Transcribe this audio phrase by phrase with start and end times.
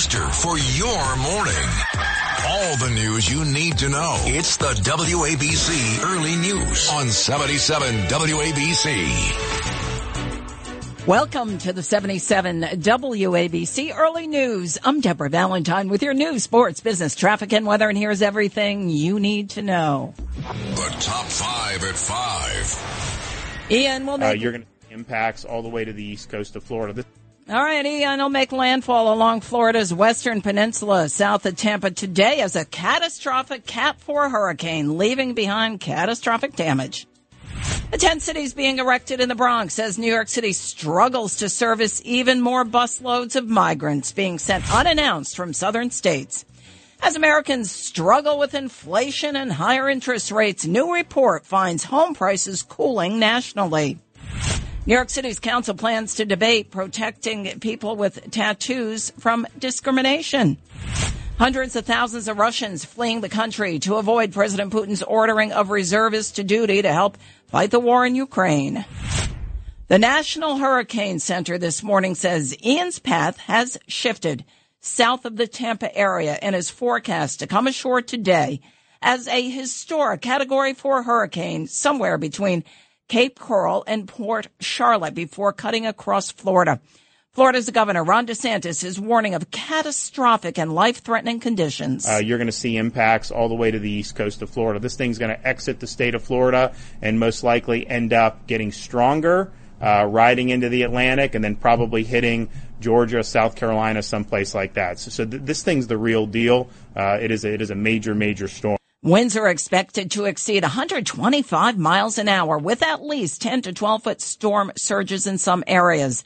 [0.00, 1.68] booster for your morning.
[2.48, 4.16] All the news you need to know.
[4.20, 9.06] It's the WABC Early News on 77 WABC.
[11.06, 14.78] Welcome to the 77 WABC Early News.
[14.82, 19.20] I'm Deborah Valentine with your news, sports, business, traffic, and weather, and here's everything you
[19.20, 20.14] need to know.
[20.16, 23.70] The top five at five.
[23.70, 26.64] Ian will Uh, you're going to impacts all the way to the east coast of
[26.64, 26.92] Florida.
[26.92, 27.06] This
[27.50, 32.54] All right, Ian will make landfall along Florida's western peninsula south of Tampa today as
[32.54, 37.08] a catastrophic Cat 4 hurricane, leaving behind catastrophic damage.
[37.92, 41.48] A tent city is being erected in the Bronx as New York City struggles to
[41.48, 46.44] service even more busloads of migrants being sent unannounced from southern states.
[47.02, 53.18] As Americans struggle with inflation and higher interest rates, new report finds home prices cooling
[53.18, 53.98] nationally.
[54.86, 60.56] New York City's council plans to debate protecting people with tattoos from discrimination.
[61.38, 66.32] Hundreds of thousands of Russians fleeing the country to avoid President Putin's ordering of reservists
[66.32, 68.86] to duty to help fight the war in Ukraine.
[69.88, 74.46] The National Hurricane Center this morning says Ian's path has shifted
[74.80, 78.62] south of the Tampa area and is forecast to come ashore today
[79.02, 82.64] as a historic Category 4 hurricane somewhere between
[83.10, 86.80] Cape Coral and Port Charlotte before cutting across Florida.
[87.32, 92.08] Florida's Governor Ron DeSantis is warning of catastrophic and life-threatening conditions.
[92.08, 94.78] uh, you're going to see impacts all the way to the east coast of Florida.
[94.78, 96.72] This thing's going to exit the state of Florida
[97.02, 102.04] and most likely end up getting stronger, uh, riding into the Atlantic, and then probably
[102.04, 105.00] hitting Georgia, South Carolina, someplace like that.
[105.00, 106.68] So, so th- this thing's the real deal.
[106.94, 108.79] Uh, it is a, it is a major, major storm.
[109.02, 114.02] Winds are expected to exceed 125 miles an hour with at least 10 to 12
[114.02, 116.22] foot storm surges in some areas.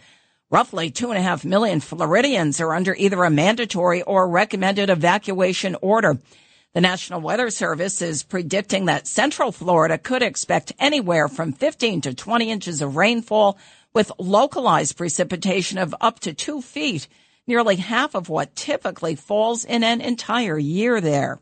[0.50, 5.77] Roughly two and a half million Floridians are under either a mandatory or recommended evacuation
[5.83, 6.19] order.
[6.72, 12.12] The National Weather Service is predicting that Central Florida could expect anywhere from 15 to
[12.12, 13.56] 20 inches of rainfall
[13.93, 17.06] with localized precipitation of up to two feet,
[17.47, 21.38] nearly half of what typically falls in an entire year there.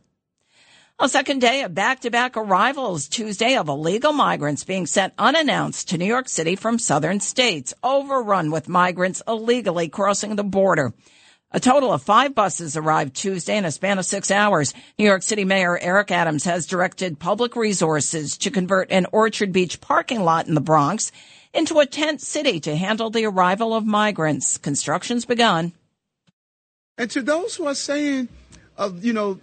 [1.02, 6.04] A second day of back-to-back arrivals Tuesday of illegal migrants being sent unannounced to New
[6.04, 10.94] York City from southern states, overrun with migrants illegally crossing the border.
[11.50, 14.74] A total of five buses arrived Tuesday in a span of six hours.
[14.96, 19.80] New York City Mayor Eric Adams has directed public resources to convert an Orchard Beach
[19.80, 21.10] parking lot in the Bronx
[21.52, 24.56] into a tent city to handle the arrival of migrants.
[24.56, 25.72] Construction's begun.
[26.96, 28.28] And to those who are saying,
[28.78, 29.40] uh, you know,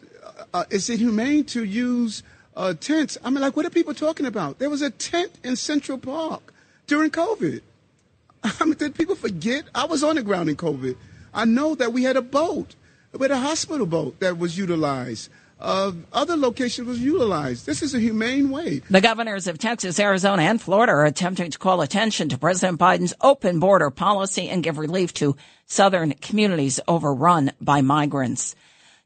[0.54, 2.24] uh, is it humane to use
[2.56, 3.18] uh, tents?
[3.24, 4.60] I mean, like, what are people talking about?
[4.60, 6.54] There was a tent in Central Park
[6.88, 7.62] during COVID.
[8.44, 9.66] I mean, did people forget?
[9.74, 10.96] I was on the ground in COVID.
[11.34, 12.76] I know that we had a boat,
[13.14, 15.30] we had a hospital boat that was utilized.
[15.60, 17.66] Uh, other locations was utilized.
[17.66, 18.82] This is a humane way.
[18.90, 23.14] The governors of Texas, Arizona, and Florida are attempting to call attention to President Biden's
[23.20, 25.36] open border policy and give relief to
[25.66, 28.56] southern communities overrun by migrants.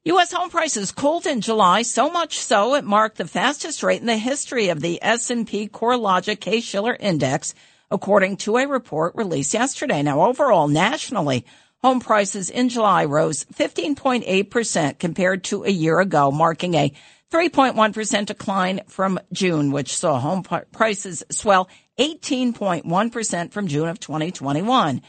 [0.05, 0.33] U.S.
[0.33, 4.17] home prices cooled in July, so much so it marked the fastest rate in the
[4.17, 7.55] history of the S&P CoreLogic Case-Shiller Index,
[7.89, 10.03] according to a report released yesterday.
[10.03, 11.45] Now, overall, nationally,
[11.81, 16.91] home prices in July rose 15.8% compared to a year ago, marking a
[17.31, 25.01] 3.1% decline from June, which saw home prices swell 18.1% from June of 2021.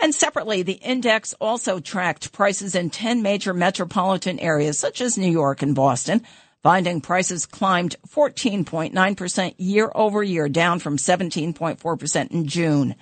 [0.00, 5.30] And separately, the index also tracked prices in 10 major metropolitan areas such as New
[5.30, 6.22] York and Boston,
[6.62, 12.94] finding prices climbed 14.9% year over year, down from 17.4% in June.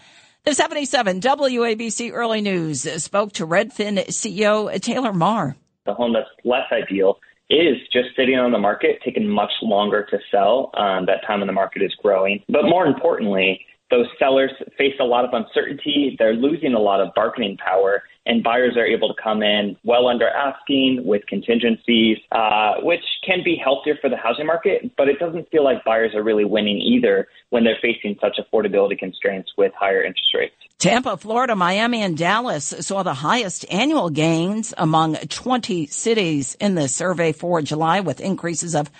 [0.44, 5.56] The 77 WABC Early News spoke to Redfin CEO Taylor Marr.
[5.84, 7.18] The home that's less ideal
[7.50, 10.70] is just sitting on the market, taking much longer to sell.
[10.74, 12.42] Um, that time when the market is growing.
[12.48, 16.16] But more importantly, those sellers face a lot of uncertainty.
[16.18, 20.08] They're losing a lot of bargaining power, and buyers are able to come in well
[20.08, 24.90] under asking with contingencies, uh, which can be healthier for the housing market.
[24.96, 28.98] But it doesn't feel like buyers are really winning either when they're facing such affordability
[28.98, 30.54] constraints with higher interest rates.
[30.78, 36.88] Tampa, Florida, Miami, and Dallas saw the highest annual gains among 20 cities in the
[36.88, 38.90] survey for July, with increases of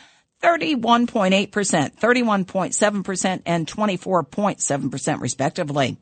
[0.42, 5.96] 31.8%, 31.7%, and 24.7% respectively.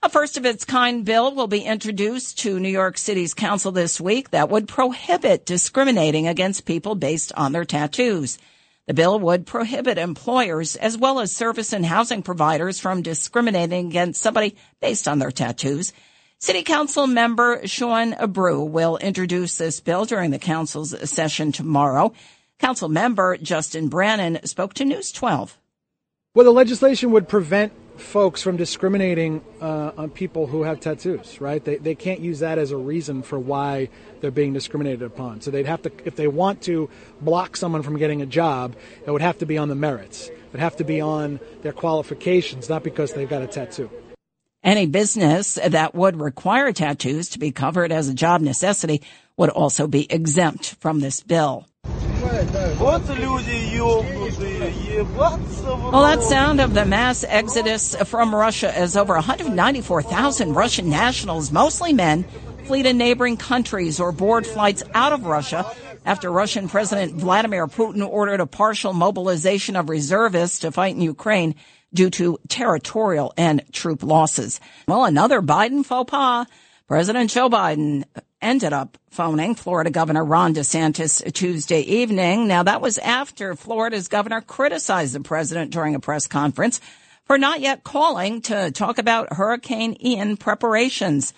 [0.00, 4.00] A first of its kind bill will be introduced to New York City's council this
[4.00, 8.38] week that would prohibit discriminating against people based on their tattoos.
[8.86, 14.22] The bill would prohibit employers as well as service and housing providers from discriminating against
[14.22, 15.92] somebody based on their tattoos.
[16.38, 22.12] City Council member Shaun Abreu will introduce this bill during the council's session tomorrow.
[22.58, 25.58] Council member Justin Brannan spoke to News 12.
[26.34, 31.64] Well, the legislation would prevent folks from discriminating uh, on people who have tattoos, right?
[31.64, 33.88] They, they can't use that as a reason for why
[34.20, 35.40] they're being discriminated upon.
[35.40, 36.88] So they'd have to, if they want to
[37.20, 40.28] block someone from getting a job, it would have to be on the merits.
[40.28, 43.90] It would have to be on their qualifications, not because they've got a tattoo.
[44.62, 49.02] Any business that would require tattoos to be covered as a job necessity
[49.36, 51.66] would also be exempt from this bill.
[55.92, 61.92] Well, that sound of the mass exodus from Russia as over 194,000 Russian nationals, mostly
[61.92, 62.24] men,
[62.64, 65.70] flee to neighboring countries or board flights out of Russia
[66.04, 71.54] after Russian President Vladimir Putin ordered a partial mobilization of reservists to fight in Ukraine
[71.94, 74.60] due to territorial and troop losses.
[74.86, 76.46] Well, another Biden faux pas.
[76.86, 78.04] President Joe Biden
[78.40, 82.46] ended up phoning Florida Governor Ron DeSantis Tuesday evening.
[82.46, 86.80] Now, that was after Florida's governor criticized the president during a press conference
[87.24, 91.34] for not yet calling to talk about Hurricane Ian preparations.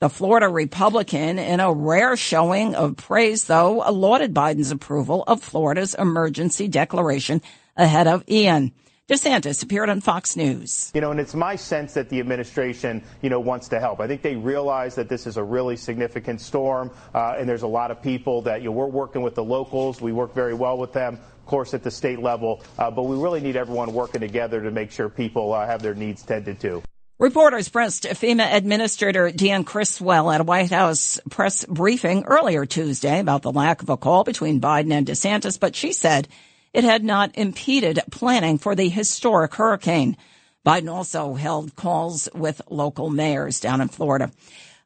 [0.00, 5.94] The Florida Republican, in a rare showing of praise, though, lauded Biden's approval of Florida's
[5.94, 7.40] emergency declaration
[7.76, 8.72] ahead of Ian.
[9.06, 10.90] DeSantis appeared on Fox News.
[10.94, 14.00] You know, and it's my sense that the administration, you know, wants to help.
[14.00, 17.66] I think they realize that this is a really significant storm, uh, and there's a
[17.66, 20.00] lot of people that you know, we're working with the locals.
[20.00, 21.16] We work very well with them.
[21.16, 24.70] Of course, at the state level, uh, but we really need everyone working together to
[24.70, 26.82] make sure people uh, have their needs tended to.
[27.18, 33.42] Reporters pressed FEMA Administrator Deanne Criswell at a White House press briefing earlier Tuesday about
[33.42, 36.26] the lack of a call between Biden and DeSantis, but she said
[36.74, 40.16] it had not impeded planning for the historic hurricane.
[40.66, 44.32] Biden also held calls with local mayors down in Florida.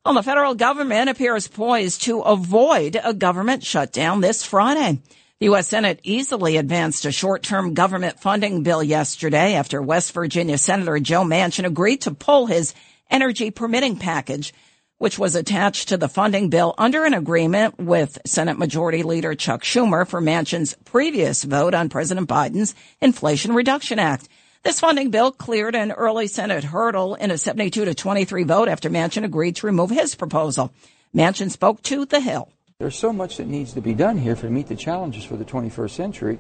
[0.05, 5.00] Well, the federal government appears poised to avoid a government shutdown this Friday.
[5.40, 5.69] The U.S.
[5.69, 11.64] Senate easily advanced a short-term government funding bill yesterday after West Virginia Senator Joe Manchin
[11.64, 12.75] agreed to pull his
[13.11, 14.52] energy permitting package
[14.99, 19.62] which was attached to the funding bill under an agreement with Senate Majority Leader Chuck
[19.62, 24.29] Schumer for Manchin's previous vote on President Biden's Inflation Reduction Act.
[24.65, 28.91] This funding bill cleared an early Senate hurdle in a 72 to 23 vote after
[28.91, 30.73] Manchin agreed to remove his proposal.
[31.15, 32.50] Manchin spoke to The Hill.
[32.81, 35.45] There's so much that needs to be done here to meet the challenges for the
[35.45, 36.39] 21st century.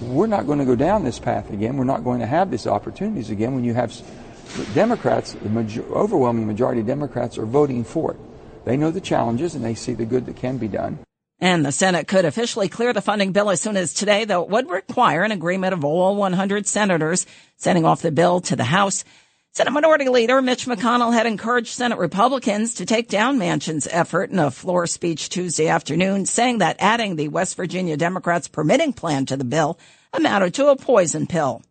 [0.00, 1.76] We're not going to go down this path again.
[1.76, 3.92] We're not going to have these opportunities again when you have
[4.74, 8.20] Democrats, the major, overwhelming majority of Democrats are voting for it.
[8.64, 10.98] They know the challenges and they see the good that can be done.
[11.40, 14.48] And the Senate could officially clear the funding bill as soon as today, though it
[14.48, 17.26] would require an agreement of all 100 senators
[17.56, 19.04] sending off the bill to the House.
[19.54, 24.38] Senate Minority Leader Mitch McConnell had encouraged Senate Republicans to take down Manchin's effort in
[24.38, 29.36] a floor speech Tuesday afternoon, saying that adding the West Virginia Democrats' permitting plan to
[29.36, 29.78] the bill
[30.12, 31.62] amounted to a poison pill.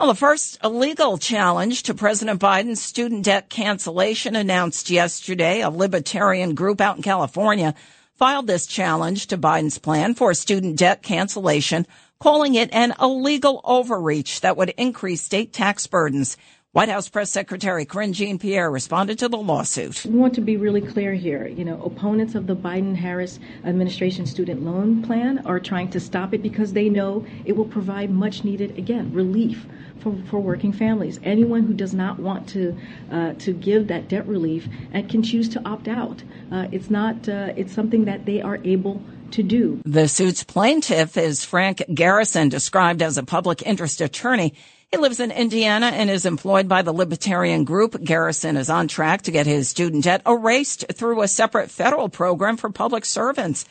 [0.00, 5.60] Well, the first illegal challenge to President Biden's student debt cancellation announced yesterday.
[5.60, 7.74] A libertarian group out in California
[8.14, 11.84] filed this challenge to Biden's plan for student debt cancellation,
[12.20, 16.36] calling it an illegal overreach that would increase state tax burdens.
[16.70, 20.04] White House Press Secretary Karine Jean-Pierre responded to the lawsuit.
[20.04, 21.48] We want to be really clear here.
[21.48, 26.42] You know, opponents of the Biden-Harris administration student loan plan are trying to stop it
[26.42, 29.66] because they know it will provide much needed, again, relief
[30.00, 31.18] for, for working families.
[31.22, 32.76] Anyone who does not want to
[33.10, 36.22] uh, to give that debt relief and can choose to opt out.
[36.50, 37.28] Uh, it's not.
[37.28, 39.02] Uh, it's something that they are able
[39.32, 39.80] to do.
[39.84, 44.54] The suit's plaintiff is Frank Garrison, described as a public interest attorney.
[44.90, 48.02] He lives in Indiana and is employed by the Libertarian Group.
[48.02, 52.56] Garrison is on track to get his student debt erased through a separate federal program
[52.56, 53.66] for public servants.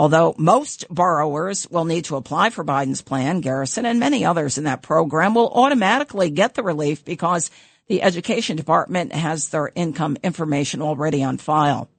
[0.00, 4.64] Although most borrowers will need to apply for Biden's plan, Garrison and many others in
[4.64, 7.50] that program will automatically get the relief because
[7.86, 11.90] the Education Department has their income information already on file.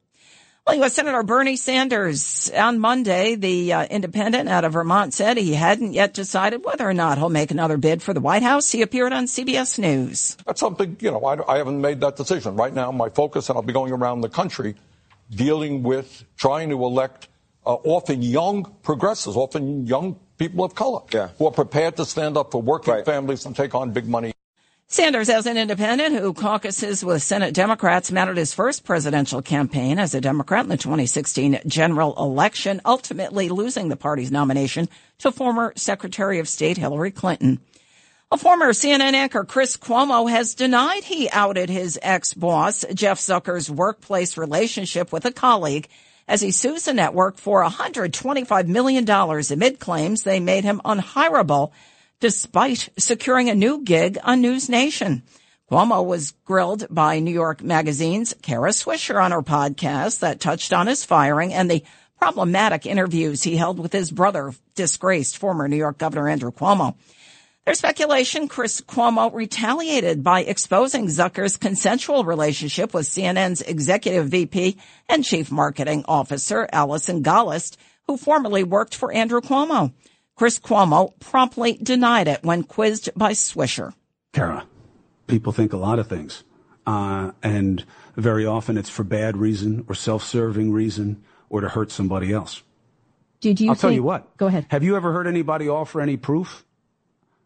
[0.66, 0.96] Well, U.S.
[0.96, 6.16] Senator Bernie Sanders on Monday, the uh, independent out of Vermont said he hadn't yet
[6.16, 8.72] decided whether or not he'll make another bid for the White House.
[8.72, 10.38] He appeared on CBS News.
[10.48, 12.56] That's something, you know, I, I haven't made that decision.
[12.56, 14.74] Right now, my focus, and I'll be going around the country
[15.30, 17.28] dealing with trying to elect
[17.66, 21.30] uh, often young progressives, often young people of color, yeah.
[21.38, 23.06] who are prepared to stand up for working right.
[23.06, 24.34] families and take on big money.
[24.88, 30.14] Sanders, as an independent who caucuses with Senate Democrats, mounted his first presidential campaign as
[30.14, 34.90] a Democrat in the 2016 general election, ultimately losing the party's nomination
[35.20, 37.62] to former Secretary of State Hillary Clinton.
[38.34, 44.36] A former CNN anchor, Chris Cuomo, has denied he outed his ex-boss, Jeff Zucker's workplace
[44.36, 45.88] relationship with a colleague
[46.32, 49.08] as he sues the network for $125 million
[49.52, 51.74] amid claims they made him unhirable
[52.22, 55.24] despite securing a new gig on News Nation.
[55.70, 60.88] Cuomo was grilled by New York Magazine's Kara Swisher on her podcast that touched on
[60.88, 61.84] his firing and the
[62.18, 66.96] problematic interviews he held with his brother, disgraced former New York Governor Andrew Cuomo.
[67.64, 74.78] There's speculation Chris Cuomo retaliated by exposing Zucker's consensual relationship with CNN's executive VP
[75.08, 77.78] and chief marketing officer, Allison Gollust,
[78.08, 79.94] who formerly worked for Andrew Cuomo.
[80.36, 83.94] Chris Cuomo promptly denied it when quizzed by Swisher.
[84.34, 84.66] Kara,
[85.28, 86.44] people think a lot of things.
[86.88, 92.34] Uh, and very often it's for bad reason or self-serving reason or to hurt somebody
[92.34, 92.64] else.
[93.40, 94.36] Did you I'll think, tell you what.
[94.38, 94.66] Go ahead.
[94.70, 96.66] Have you ever heard anybody offer any proof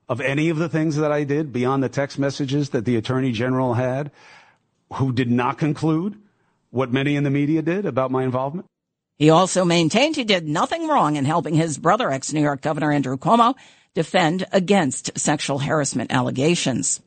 [0.08, 3.32] of any of the things that I did beyond the text messages that the attorney
[3.32, 4.12] general had
[4.94, 6.18] who did not conclude
[6.70, 8.68] what many in the media did about my involvement?
[9.18, 13.18] He also maintained he did nothing wrong in helping his brother, ex-New York Governor Andrew
[13.18, 13.56] Cuomo,
[13.94, 17.02] defend against sexual harassment allegations.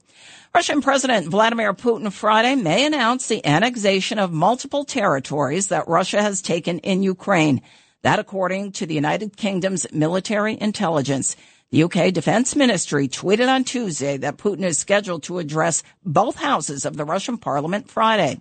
[0.54, 6.40] Russian President Vladimir Putin Friday may announce the annexation of multiple territories that Russia has
[6.40, 7.60] taken in Ukraine.
[8.02, 11.36] That according to the United Kingdom's military intelligence.
[11.70, 16.86] The UK Defense Ministry tweeted on Tuesday that Putin is scheduled to address both houses
[16.86, 18.40] of the Russian parliament Friday.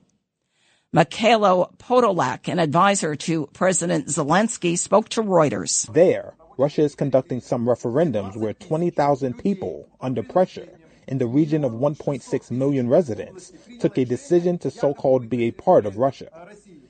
[0.95, 5.91] Mikhailo Podolak, an advisor to President Zelensky, spoke to Reuters.
[5.91, 10.69] There, Russia is conducting some referendums where 20,000 people, under pressure,
[11.05, 15.85] in the region of 1.6 million residents, took a decision to so-called be a part
[15.85, 16.29] of Russia.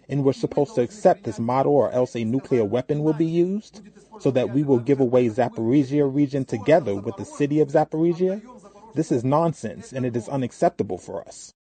[0.07, 3.81] And we're supposed to accept this model or else a nuclear weapon will be used?
[4.19, 8.41] So that we will give away Zaporizhia region together with the city of Zaporizhia?
[8.95, 11.53] This is nonsense and it is unacceptable for us.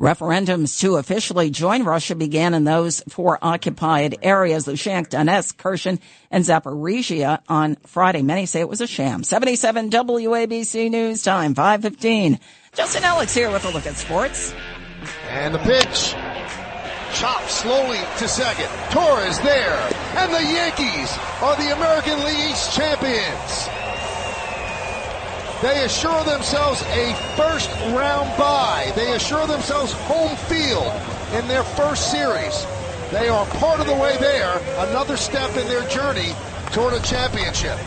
[0.00, 6.44] Referendums to officially join Russia began in those four occupied areas, Luhansk, Donetsk, Kherson, and
[6.44, 8.22] Zaporizhia on Friday.
[8.22, 9.22] Many say it was a sham.
[9.22, 12.40] 77 WABC News Time, 515.
[12.74, 14.52] Justin Ellick here with a look at sports.
[15.28, 16.14] And the pitch.
[17.14, 18.68] Chopped slowly to second.
[18.90, 19.78] Torres there.
[20.16, 23.68] And the Yankees are the American League East champions.
[25.62, 28.92] They assure themselves a first round bye.
[28.96, 30.90] They assure themselves home field
[31.34, 32.66] in their first series.
[33.12, 36.32] They are part of the way there, another step in their journey
[36.72, 37.78] toward a championship.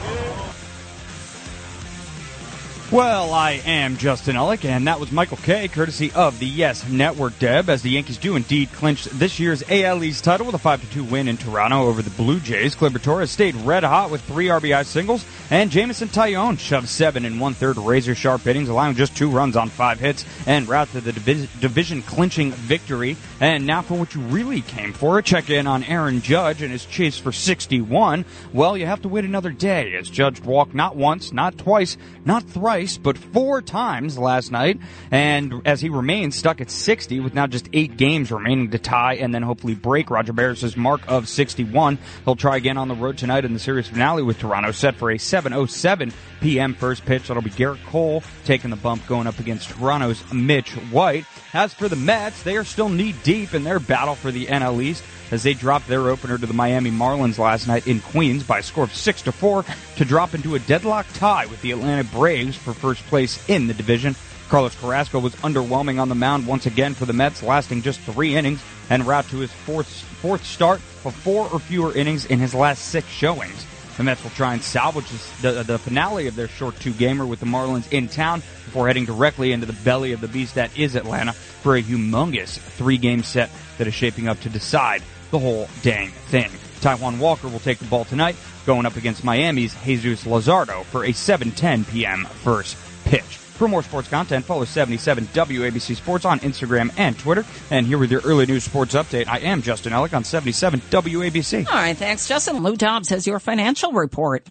[2.96, 7.38] Well, I am Justin Ellick, and that was Michael Kay, courtesy of the Yes Network,
[7.40, 11.12] Deb, as the Yankees do indeed clinch this year's AL East title with a 5-2
[11.12, 12.74] win in Toronto over the Blue Jays.
[12.74, 17.42] Gleyber Torres stayed red hot with three RBI singles, and Jameson Taillon shoved seven and
[17.42, 22.54] one-third razor-sharp innings, allowing just two runs on five hits, and route to the division-clinching
[22.54, 23.18] victory.
[23.42, 26.72] And now for what you really came for, a check in on Aaron Judge and
[26.72, 28.24] his chase for 61.
[28.54, 32.44] Well, you have to wait another day, as Judge walked not once, not twice, not
[32.44, 34.80] thrice, but four times last night.
[35.12, 39.15] And as he remains stuck at 60 with now just eight games remaining to tie
[39.15, 41.98] and then hopefully break Roger Maris's mark of 61.
[42.24, 45.12] He'll try again on the road tonight in the series finale with Toronto set for
[45.12, 46.74] a 7.07 p.m.
[46.74, 47.27] first pitch.
[47.27, 51.25] That'll be Gerrit Cole taking the bump going up against Toronto's Mitch White.
[51.54, 54.82] As for the Mets, they are still knee deep in their battle for the NL
[54.82, 58.60] East as they dropped their opener to the Miami Marlins last night in Queens by
[58.60, 59.65] a score of 6 to 4
[59.98, 63.74] to drop into a deadlock tie with the Atlanta Braves for first place in the
[63.74, 64.15] division.
[64.50, 68.36] Carlos Carrasco was underwhelming on the mound once again for the Mets, lasting just three
[68.36, 69.88] innings and route to his fourth
[70.22, 73.65] fourth start of four or fewer innings in his last six showings.
[73.98, 75.10] The Mets will try and salvage
[75.42, 79.06] the, the finale of their short two gamer with the Marlins in town before heading
[79.06, 83.24] directly into the belly of the beast that is Atlanta for a humongous three game
[83.24, 86.52] set that is shaping up to decide the whole dang thing.
[86.82, 88.36] Taijuan Walker will take the ball tonight,
[88.66, 92.25] going up against Miami's Jesus Luzardo for a 7:10 p.m.
[92.25, 93.40] first pitch.
[93.56, 97.46] For more sports content, follow 77 WABC Sports on Instagram and Twitter.
[97.72, 101.66] And here with your early news sports update, I am Justin Ellick on 77 WABC.
[101.68, 102.62] All right, thanks, Justin.
[102.62, 104.48] Lou Dobbs has your financial report.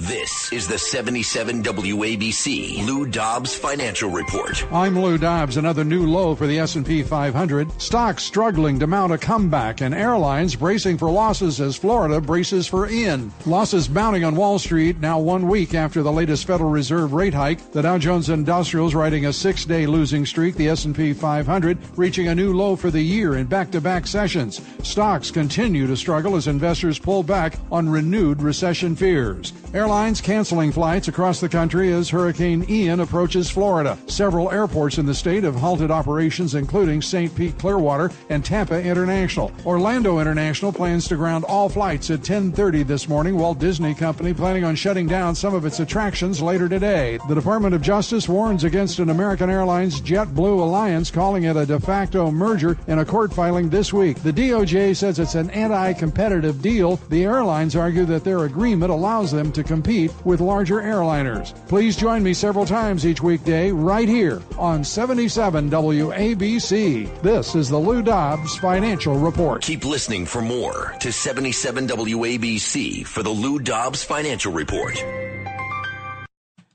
[0.00, 4.64] This is the 77 WABC Lou Dobbs Financial Report.
[4.72, 5.56] I'm Lou Dobbs.
[5.56, 7.82] Another new low for the S&P 500.
[7.82, 12.88] Stocks struggling to mount a comeback and airlines bracing for losses as Florida braces for
[12.88, 13.32] Ian.
[13.44, 17.72] Losses mounting on Wall Street now one week after the latest Federal Reserve rate hike.
[17.72, 20.54] The Dow Jones Industrials riding a six-day losing streak.
[20.54, 24.60] The S&P 500 reaching a new low for the year in back-to-back sessions.
[24.84, 29.52] Stocks continue to struggle as investors pull back on renewed recession fears.
[29.74, 33.96] Airlines Airlines canceling flights across the country as Hurricane Ian approaches Florida.
[34.06, 37.34] Several airports in the state have halted operations, including St.
[37.34, 39.50] Pete Clearwater and Tampa International.
[39.64, 43.38] Orlando International plans to ground all flights at 10:30 this morning.
[43.38, 47.18] Walt Disney Company planning on shutting down some of its attractions later today.
[47.26, 51.80] The Department of Justice warns against an American Airlines JetBlue alliance, calling it a de
[51.80, 54.22] facto merger in a court filing this week.
[54.22, 57.00] The DOJ says it's an anti-competitive deal.
[57.08, 61.54] The airlines argue that their agreement allows them to compete with larger airliners.
[61.68, 67.22] Please join me several times each weekday right here on 77 WABC.
[67.22, 69.62] This is the Lou Dobbs Financial Report.
[69.62, 75.27] Keep listening for more to 77 WABC for the Lou Dobbs Financial Report.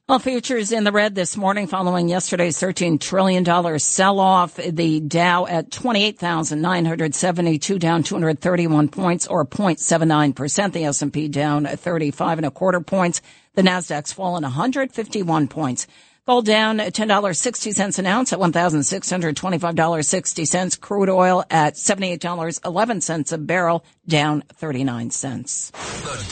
[0.09, 4.57] Well, futures in the red this morning following yesterday's $13 trillion sell off.
[4.57, 10.73] The Dow at 28,972 down 231 points or 0.79%.
[10.73, 13.21] The S&P down 35 and a quarter points.
[13.53, 15.87] The Nasdaq's fallen 151 points.
[16.25, 20.79] Gold down $10.60 an ounce at $1,625.60.
[20.79, 25.71] Crude oil at $78.11 a barrel, down 39 cents.
[25.71, 25.77] The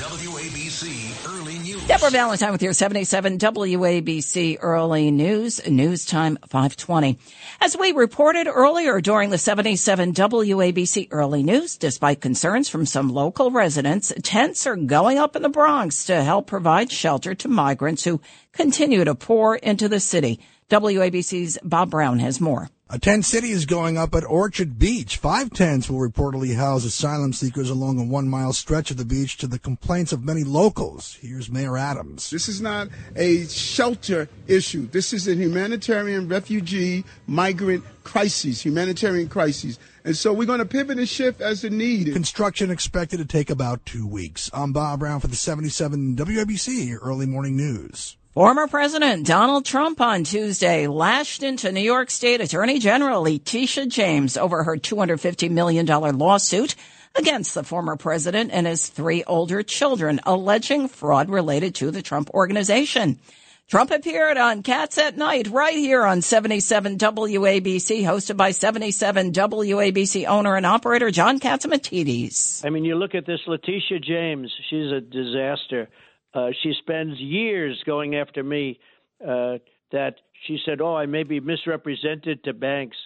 [0.01, 1.85] WABC Early News.
[1.87, 7.19] Deborah Valentine with your 77 WABC Early News, News Time 520.
[7.59, 13.51] As we reported earlier during the 77 WABC Early News, despite concerns from some local
[13.51, 18.21] residents, tents are going up in the Bronx to help provide shelter to migrants who
[18.53, 20.39] continue to pour into the city.
[20.69, 22.69] WABC's Bob Brown has more.
[22.93, 25.15] A tent city is going up at Orchard Beach.
[25.15, 29.37] Five tents will reportedly house asylum seekers along a one mile stretch of the beach
[29.37, 31.17] to the complaints of many locals.
[31.21, 32.29] Here's Mayor Adams.
[32.29, 34.87] This is not a shelter issue.
[34.87, 39.79] This is a humanitarian refugee migrant crisis, humanitarian crisis.
[40.03, 42.11] And so we're going to pivot and shift as the need.
[42.11, 44.49] Construction expected to take about two weeks.
[44.53, 48.17] I'm Bob Brown for the 77 WABC Early Morning News.
[48.33, 54.37] Former President Donald Trump on Tuesday lashed into New York State Attorney General Letitia James
[54.37, 56.75] over her $250 million lawsuit
[57.13, 62.29] against the former president and his three older children, alleging fraud related to the Trump
[62.29, 63.19] organization.
[63.67, 70.25] Trump appeared on Cats at Night right here on 77 WABC, hosted by 77 WABC
[70.25, 72.65] owner and operator John Catsimatidis.
[72.65, 75.89] I mean, you look at this Letitia James, she's a disaster.
[76.33, 78.79] Uh, she spends years going after me
[79.25, 79.57] uh,
[79.91, 80.15] that
[80.47, 82.97] she said, Oh, I may be misrepresented to banks,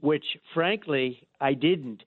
[0.00, 0.24] which
[0.54, 2.02] frankly, I didn't.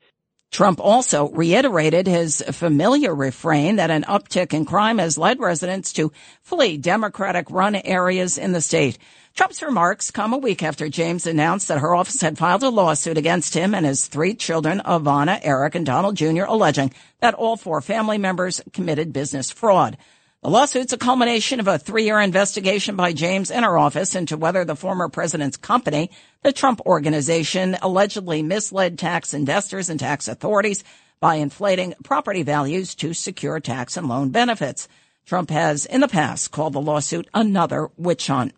[0.51, 6.11] Trump also reiterated his familiar refrain that an uptick in crime has led residents to
[6.41, 8.97] flee Democratic run areas in the state.
[9.35, 13.19] Trump's remarks come a week after James announced that her office had filed a lawsuit
[13.19, 17.81] against him and his three children, Ivanka, Eric, and Donald Jr., alleging that all four
[17.81, 19.95] family members committed business fraud.
[20.43, 24.63] The lawsuit's a culmination of a three-year investigation by James and her office into whether
[24.63, 26.11] the former president's company,
[26.43, 30.83] the Trump Organization, allegedly misled tax investors and tax authorities
[31.19, 34.87] by inflating property values to secure tax and loan benefits.
[35.25, 38.53] Trump has in the past called the lawsuit another witch hunt.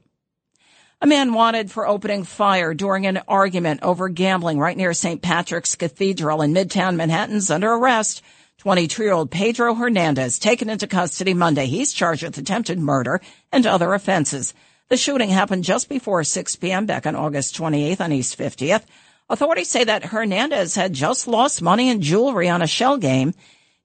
[1.01, 5.21] A man wanted for opening fire during an argument over gambling right near St.
[5.21, 8.21] Patrick's Cathedral in Midtown Manhattan's under arrest.
[8.59, 11.65] 22 year old Pedro Hernandez taken into custody Monday.
[11.65, 13.21] He's charged with attempted murder
[13.53, 14.53] and other offenses.
[14.89, 16.85] The shooting happened just before 6 p.m.
[16.85, 18.83] back on August 28th on East 50th.
[19.29, 23.33] Authorities say that Hernandez had just lost money and jewelry on a shell game.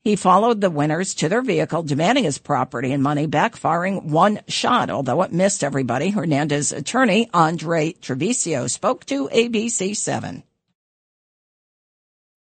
[0.02, 4.40] He followed the winners to their vehicle, demanding his property and money back, firing one
[4.48, 4.90] shot.
[4.90, 10.42] Although it missed everybody, Hernandez's attorney, Andre Treviso, spoke to ABC 7.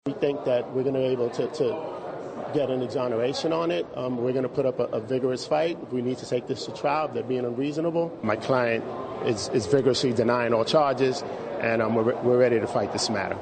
[0.06, 2.01] We think that we're going to be able to, to
[2.54, 3.86] get an exoneration on it.
[3.96, 5.78] Um, we're going to put up a, a, vigorous fight.
[5.82, 8.18] If we need to take this to trial, they're being unreasonable.
[8.24, 8.84] My client
[9.26, 11.24] is, is vigorously denying all charges,
[11.60, 13.38] and um, we're, we're ready to fight this matter.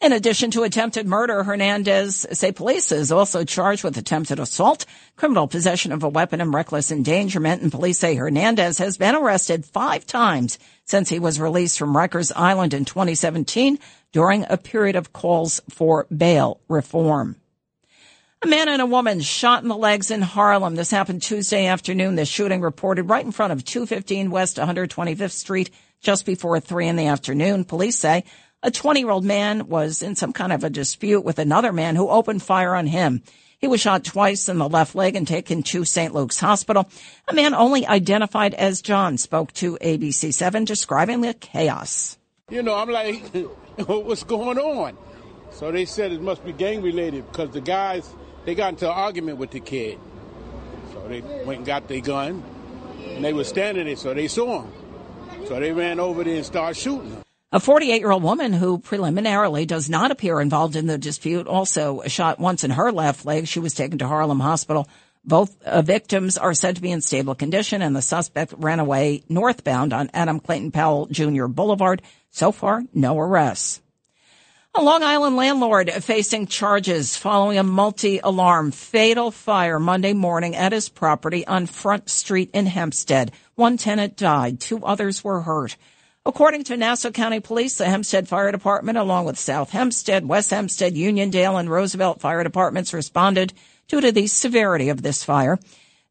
[0.00, 5.48] In addition to attempted murder, Hernandez say police is also charged with attempted assault, criminal
[5.48, 7.62] possession of a weapon, and reckless endangerment.
[7.62, 12.30] And police say Hernandez has been arrested five times since he was released from Rikers
[12.36, 13.80] Island in 2017
[14.12, 17.34] during a period of calls for bail reform.
[18.40, 20.76] A man and a woman shot in the legs in Harlem.
[20.76, 22.14] This happened Tuesday afternoon.
[22.14, 25.70] The shooting reported right in front of 215 West 125th Street
[26.00, 27.64] just before 3 in the afternoon.
[27.64, 28.22] Police say
[28.62, 31.96] a 20 year old man was in some kind of a dispute with another man
[31.96, 33.24] who opened fire on him.
[33.58, 36.14] He was shot twice in the left leg and taken to St.
[36.14, 36.88] Luke's Hospital.
[37.26, 42.16] A man only identified as John spoke to ABC7 describing the chaos.
[42.50, 43.20] You know, I'm like,
[43.86, 44.96] what's going on?
[45.50, 48.14] So they said it must be gang related because the guys
[48.48, 49.98] they got into an argument with the kid.
[50.94, 52.42] So they went and got their gun,
[53.06, 54.72] and they were standing there, so they saw him.
[55.46, 57.22] So they ran over there and started shooting him.
[57.52, 62.00] A 48 year old woman who preliminarily does not appear involved in the dispute also
[62.06, 63.46] shot once in her left leg.
[63.46, 64.88] She was taken to Harlem Hospital.
[65.24, 69.24] Both uh, victims are said to be in stable condition and the suspect ran away
[69.28, 71.46] northbound on Adam Clayton Powell Jr.
[71.46, 72.00] Boulevard.
[72.30, 73.82] So far, no arrests.
[74.78, 80.88] A Long Island landlord facing charges following a multi-alarm fatal fire Monday morning at his
[80.88, 83.32] property on Front Street in Hempstead.
[83.56, 84.60] One tenant died.
[84.60, 85.76] Two others were hurt.
[86.24, 90.94] According to Nassau County Police, the Hempstead Fire Department, along with South Hempstead, West Hempstead,
[90.94, 93.52] Uniondale, and Roosevelt fire departments responded
[93.88, 95.58] due to the severity of this fire.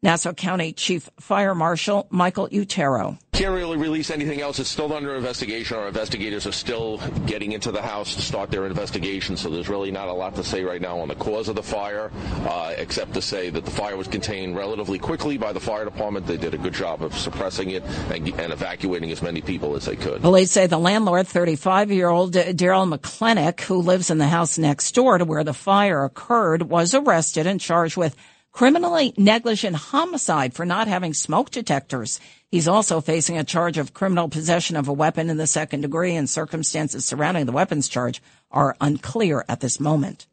[0.03, 3.17] Nassau County Chief Fire Marshal Michael Uttaro.
[3.37, 4.57] Can't really release anything else.
[4.57, 5.77] It's still under investigation.
[5.77, 6.97] Our investigators are still
[7.27, 10.43] getting into the house to start their investigation, so there's really not a lot to
[10.43, 12.09] say right now on the cause of the fire,
[12.47, 16.25] uh, except to say that the fire was contained relatively quickly by the fire department.
[16.25, 19.85] They did a good job of suppressing it and, and evacuating as many people as
[19.85, 20.23] they could.
[20.23, 24.95] Police say the landlord, 35 year old Daryl McClinick, who lives in the house next
[24.95, 28.15] door to where the fire occurred, was arrested and charged with
[28.57, 32.19] criminally negligent homicide for not having smoke detectors.
[32.49, 36.15] He's also facing a charge of criminal possession of a weapon in the second degree
[36.15, 40.25] and circumstances surrounding the weapons charge are unclear at this moment.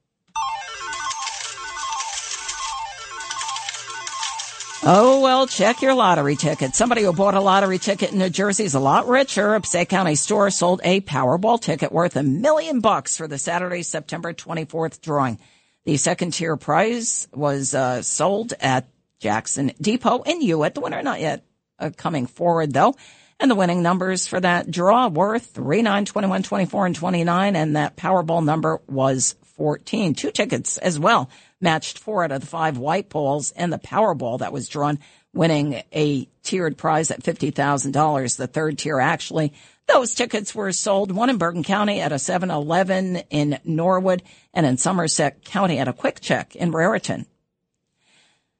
[4.86, 6.74] Oh, well, check your lottery ticket.
[6.74, 9.54] Somebody who bought a lottery ticket in New Jersey is a lot richer.
[9.54, 13.82] A Passaic County store sold a Powerball ticket worth a million bucks for the Saturday,
[13.82, 15.38] September 24th drawing.
[15.84, 18.88] The second tier prize was uh, sold at
[19.20, 20.74] Jackson Depot in Hewitt.
[20.74, 21.44] The winner not yet
[21.78, 22.94] uh, coming forward though.
[23.40, 27.56] And the winning numbers for that draw were 3, 9, 21, 24, and 29.
[27.56, 30.14] And that Powerball number was 14.
[30.14, 31.28] Two tickets as well
[31.60, 34.98] matched four out of the five white balls and the Powerball that was drawn
[35.32, 38.36] winning a tiered prize at $50,000.
[38.36, 39.52] The third tier actually
[39.86, 44.76] those tickets were sold, one in Bergen County at a 7-Eleven in Norwood and in
[44.76, 47.26] Somerset County at a QuickChek in Raritan.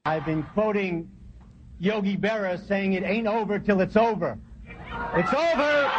[0.05, 1.11] I've been quoting
[1.79, 4.39] Yogi Berra saying it ain't over till it's over.
[5.15, 5.91] It's over!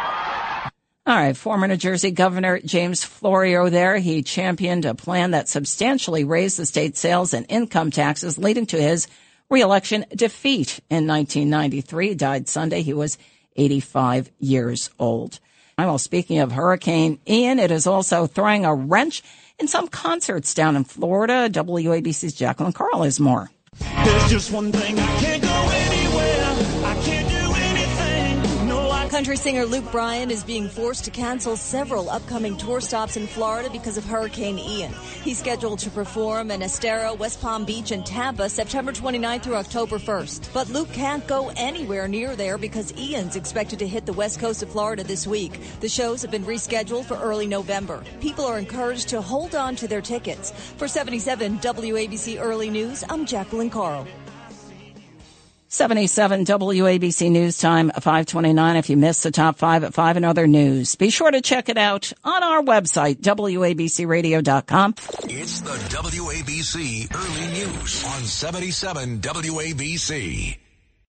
[1.08, 3.98] All right, former New Jersey Governor James Florio there.
[3.98, 8.80] He championed a plan that substantially raised the state sales and income taxes, leading to
[8.80, 9.06] his
[9.48, 12.08] reelection defeat in 1993.
[12.08, 12.82] He died Sunday.
[12.82, 13.18] He was
[13.56, 15.40] 85 years old.
[15.78, 19.22] Well, speaking of Hurricane Ian, it is also throwing a wrench
[19.58, 21.48] in some concerts down in Florida.
[21.50, 23.50] WABC's Jacqueline Carl is more.
[23.78, 26.45] There's just one thing I can't go anywhere.
[29.10, 33.70] Country singer Luke Bryan is being forced to cancel several upcoming tour stops in Florida
[33.70, 34.92] because of Hurricane Ian.
[35.22, 39.98] He's scheduled to perform in Estero, West Palm Beach, and Tampa September 29th through October
[39.98, 40.52] 1st.
[40.52, 44.64] But Luke can't go anywhere near there because Ian's expected to hit the west coast
[44.64, 45.60] of Florida this week.
[45.78, 48.02] The shows have been rescheduled for early November.
[48.20, 50.50] People are encouraged to hold on to their tickets.
[50.78, 54.06] For 77 WABC Early News, I'm Jacqueline Carl.
[55.76, 58.76] 77 WABC News Time 529.
[58.76, 61.68] If you missed the top five at five and other news, be sure to check
[61.68, 64.94] it out on our website, WABCRadio.com.
[65.24, 70.65] It's the WABC Early News on 77 WABC.